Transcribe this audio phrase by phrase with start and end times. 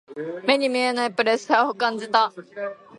[0.47, 2.33] 目に見えないプレッシャーを感じた。